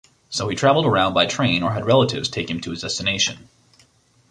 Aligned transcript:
So 0.31 0.47
he 0.47 0.55
travelled 0.55 0.87
around 0.87 1.13
by 1.13 1.27
train 1.27 1.61
or 1.61 1.73
had 1.73 1.85
relatives 1.85 2.27
take 2.27 2.49
him 2.49 2.59
to 2.61 2.71
his 2.71 2.81
destination. 2.81 3.49